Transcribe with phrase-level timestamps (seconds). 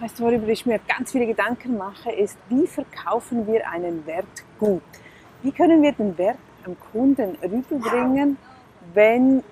[0.00, 4.44] weißt du, worüber ich mir ganz viele Gedanken mache, ist, wie verkaufen wir einen Wert
[4.58, 4.82] gut?
[5.42, 8.36] Wie können wir den Wert am Kunden rüberbringen,
[8.92, 9.42] wenn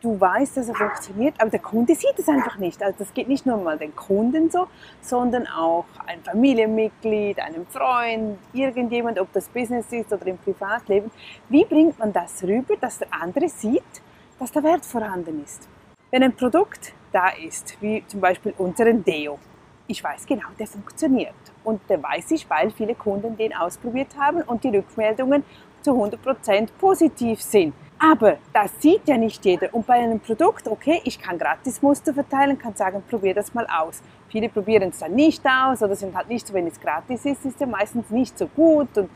[0.00, 2.82] du weißt, dass er funktioniert, aber der Kunde sieht es einfach nicht.
[2.82, 4.68] Also das geht nicht nur mal den Kunden so,
[5.00, 11.10] sondern auch ein Familienmitglied, einem Freund, irgendjemand, ob das Business ist oder im Privatleben.
[11.48, 13.82] Wie bringt man das rüber, dass der andere sieht,
[14.38, 15.68] dass der Wert vorhanden ist?
[16.10, 19.38] Wenn ein Produkt da ist, wie zum Beispiel unseren Deo,
[19.86, 21.34] ich weiß genau, der funktioniert.
[21.64, 25.44] Und der weiß ich, weil viele Kunden den ausprobiert haben und die Rückmeldungen
[25.82, 27.74] zu 100% positiv sind.
[27.98, 29.72] Aber das sieht ja nicht jeder.
[29.72, 34.02] Und bei einem Produkt, okay, ich kann Gratismuster verteilen, kann sagen, probier das mal aus.
[34.28, 37.46] Viele probieren es dann nicht aus oder sind halt nicht so, wenn es gratis ist,
[37.46, 38.98] ist ja meistens nicht so gut.
[38.98, 39.08] Und,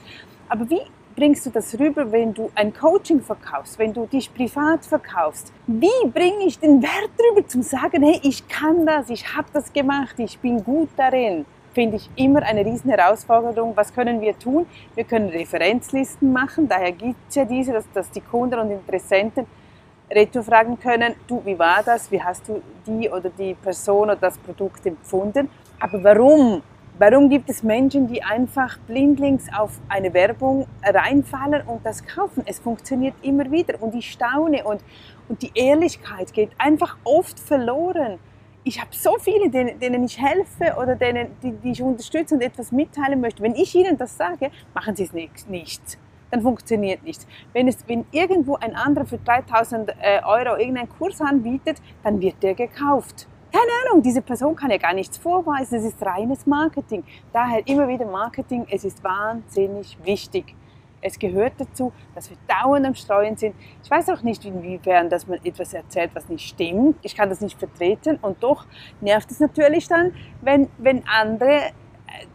[0.49, 0.81] aber wie
[1.21, 5.53] bringst du das rüber, wenn du ein Coaching verkaufst, wenn du dich privat verkaufst?
[5.67, 9.71] Wie bringe ich den Wert rüber, zum sagen, hey, ich kann das, ich habe das
[9.71, 11.45] gemacht, ich bin gut darin?
[11.73, 13.77] finde ich immer eine riesen Herausforderung.
[13.77, 14.67] Was können wir tun?
[14.97, 16.69] Wir können Referenzlisten machen.
[16.69, 19.47] Daher gibt es ja diese, dass, dass die Kunden und Interessenten
[20.11, 22.11] Retour fragen können, du, wie war das?
[22.11, 25.49] Wie hast du die oder die Person oder das Produkt empfunden?
[25.79, 26.61] Aber warum?
[26.99, 32.43] Warum gibt es Menschen, die einfach blindlings auf eine Werbung reinfallen und das kaufen?
[32.47, 34.83] Es funktioniert immer wieder und ich staune und,
[35.29, 38.19] und die Ehrlichkeit geht einfach oft verloren
[38.63, 42.43] ich habe so viele, denen, denen, ich helfe oder denen, die, die, ich unterstütze und
[42.43, 43.43] etwas mitteilen möchte.
[43.43, 45.49] Wenn ich ihnen das sage, machen sie es nicht.
[45.49, 45.99] nicht.
[46.31, 47.27] Dann funktioniert nichts.
[47.53, 52.43] Wenn, es, wenn irgendwo ein anderer für 3000 äh, Euro irgendeinen Kurs anbietet, dann wird
[52.43, 53.27] der gekauft.
[53.53, 55.79] Keine Ahnung, diese Person kann ja gar nichts vorweisen.
[55.79, 57.03] Es ist reines Marketing.
[57.33, 58.65] Daher immer wieder Marketing.
[58.71, 60.55] Es ist wahnsinnig wichtig.
[61.03, 63.55] Es gehört dazu, dass wir dauernd am Streuen sind.
[63.83, 66.97] Ich weiß auch nicht, inwiefern, dass man etwas erzählt, was nicht stimmt.
[67.03, 68.67] Ich kann das nicht vertreten und doch
[69.01, 71.71] nervt es natürlich dann, wenn, wenn andere äh,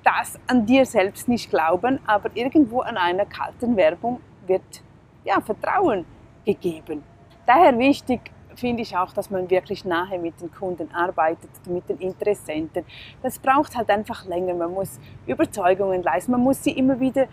[0.03, 4.83] das an dir selbst nicht glauben, aber irgendwo an einer kalten Werbung wird
[5.23, 6.05] ja, Vertrauen
[6.43, 7.03] gegeben.
[7.45, 11.97] Daher wichtig, finde ich auch, dass man wirklich nahe mit den Kunden arbeitet, mit den
[11.99, 12.85] Interessenten.
[13.21, 14.53] Das braucht halt einfach länger.
[14.53, 17.27] Man muss Überzeugungen leisten, man muss sie immer wieder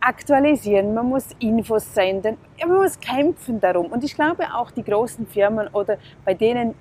[0.00, 3.86] aktualisieren, man muss Infos senden, man muss kämpfen darum.
[3.86, 6.74] Und ich glaube auch die großen Firmen oder bei denen,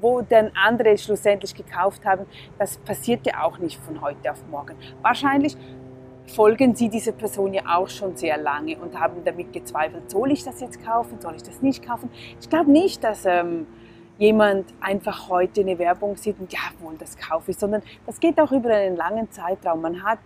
[0.00, 2.26] wo dann andere schlussendlich gekauft haben,
[2.58, 4.76] das passiert ja auch nicht von heute auf morgen.
[5.02, 5.56] Wahrscheinlich
[6.30, 10.44] folgen sie dieser Person ja auch schon sehr lange und haben damit gezweifelt, soll ich
[10.44, 12.10] das jetzt kaufen, soll ich das nicht kaufen.
[12.40, 13.66] Ich glaube nicht, dass ähm,
[14.18, 18.38] jemand einfach heute eine Werbung sieht und ja, wohl, das kaufe ich, sondern das geht
[18.40, 19.80] auch über einen langen Zeitraum.
[19.80, 20.20] Man hat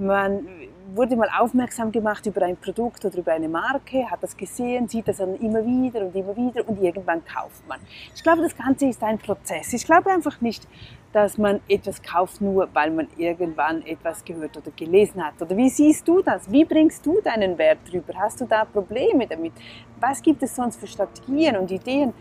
[0.00, 0.46] man
[0.94, 5.06] wurde mal aufmerksam gemacht über ein Produkt oder über eine Marke, hat das gesehen, sieht
[5.06, 7.78] das dann immer wieder und immer wieder und irgendwann kauft man.
[8.14, 9.72] Ich glaube, das Ganze ist ein Prozess.
[9.72, 10.66] Ich glaube einfach nicht,
[11.12, 15.40] dass man etwas kauft, nur weil man irgendwann etwas gehört oder gelesen hat.
[15.40, 16.50] Oder wie siehst du das?
[16.50, 18.14] Wie bringst du deinen Wert drüber?
[18.16, 19.52] Hast du da Probleme damit?
[20.00, 22.12] Was gibt es sonst für Strategien und Ideen,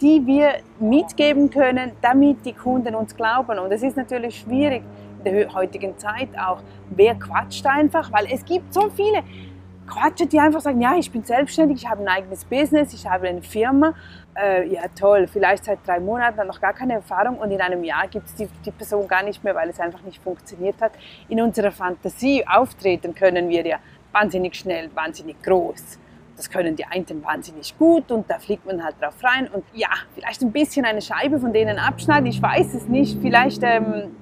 [0.00, 3.58] die wir mitgeben können, damit die Kunden uns glauben?
[3.58, 4.82] Und es ist natürlich schwierig,
[5.24, 9.22] der heutigen Zeit auch, wer quatscht einfach, weil es gibt so viele
[9.88, 13.28] Quatscher, die einfach sagen, ja, ich bin selbstständig, ich habe ein eigenes Business, ich habe
[13.28, 13.94] eine Firma.
[14.34, 18.06] Äh, ja, toll, vielleicht seit drei Monaten noch gar keine Erfahrung und in einem Jahr
[18.06, 20.92] gibt es die, die Person gar nicht mehr, weil es einfach nicht funktioniert hat.
[21.28, 23.78] In unserer Fantasie auftreten können wir ja
[24.12, 25.98] wahnsinnig schnell, wahnsinnig groß.
[26.36, 29.88] Das können die einen wahnsinnig gut und da fliegt man halt drauf rein und ja,
[30.14, 33.62] vielleicht ein bisschen eine Scheibe von denen abschneiden, ich weiß es nicht, vielleicht...
[33.62, 34.14] Ähm,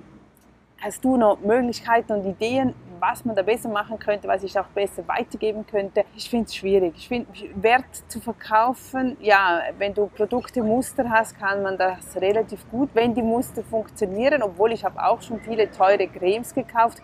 [0.79, 4.67] Hast du noch Möglichkeiten und Ideen, was man da besser machen könnte, was ich auch
[4.67, 6.05] besser weitergeben könnte?
[6.15, 6.93] Ich finde es schwierig.
[6.97, 12.71] Ich finde, Wert zu verkaufen, ja, wenn du Produkte, Muster hast, kann man das relativ
[12.71, 17.03] gut, wenn die Muster funktionieren, obwohl ich habe auch schon viele teure Cremes gekauft,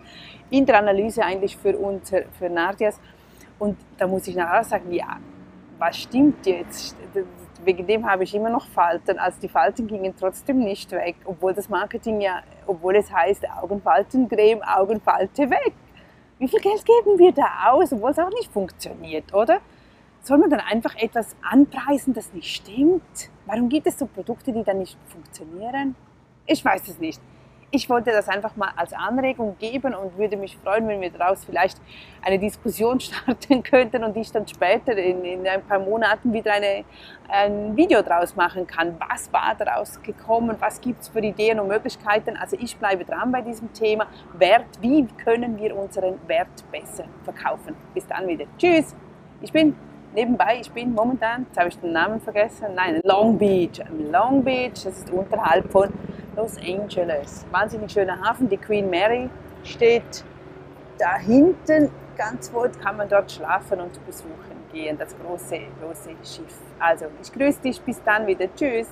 [0.51, 2.99] in der Analyse eigentlich für, unser, für Nardias.
[3.57, 5.17] Und da muss ich nachher sagen, ja,
[5.83, 6.95] was stimmt jetzt?
[7.65, 9.17] wegen dem habe ich immer noch Falten.
[9.17, 14.61] Also die Falten gingen trotzdem nicht weg, obwohl das Marketing ja, obwohl es heißt Augenfaltencreme,
[14.63, 15.73] Augenfalte weg.
[16.39, 19.59] Wie viel Geld geben wir da aus, obwohl es auch nicht funktioniert, oder?
[20.23, 23.29] Soll man dann einfach etwas anpreisen, das nicht stimmt?
[23.45, 25.95] Warum gibt es so Produkte, die dann nicht funktionieren?
[26.45, 27.21] Ich weiß es nicht
[27.73, 31.43] ich wollte das einfach mal als Anregung geben und würde mich freuen, wenn wir daraus
[31.43, 31.81] vielleicht
[32.21, 36.85] eine Diskussion starten könnten und ich dann später in, in ein paar Monaten wieder eine,
[37.27, 38.95] ein Video daraus machen kann.
[39.09, 40.55] Was war daraus gekommen?
[40.59, 42.37] Was gibt es für Ideen und Möglichkeiten?
[42.37, 44.05] Also ich bleibe dran bei diesem Thema.
[44.37, 47.75] Wert, wie können wir unseren Wert besser verkaufen?
[47.95, 48.45] Bis dann wieder.
[48.59, 48.95] Tschüss.
[49.41, 49.75] Ich bin
[50.13, 53.81] nebenbei, ich bin momentan, jetzt habe ich den Namen vergessen, nein, Long Beach.
[54.11, 55.89] Long Beach, das ist unterhalb von
[56.35, 57.45] Los Angeles.
[57.51, 58.49] Wahnsinnig schöner Hafen.
[58.49, 59.29] Die Queen Mary
[59.63, 60.23] steht
[60.97, 61.91] da hinten.
[62.17, 64.33] Ganz weit kann man dort schlafen und besuchen
[64.71, 64.97] gehen.
[64.97, 66.57] Das große, große Schiff.
[66.79, 67.81] Also, ich grüße dich.
[67.81, 68.47] Bis dann wieder.
[68.55, 68.87] Tschüss.